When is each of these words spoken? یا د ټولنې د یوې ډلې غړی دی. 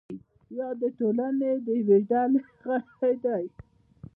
یا 0.57 0.67
د 0.81 0.83
ټولنې 0.97 1.51
د 1.65 1.67
یوې 1.81 1.99
ډلې 2.09 2.39
غړی 2.63 3.13
دی. 3.23 3.43